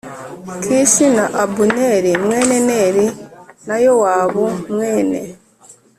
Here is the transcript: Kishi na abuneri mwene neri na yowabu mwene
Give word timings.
Kishi 0.63 1.05
na 1.15 1.25
abuneri 1.43 2.11
mwene 2.23 2.57
neri 2.69 3.05
na 3.67 3.75
yowabu 3.83 4.45
mwene 4.71 5.21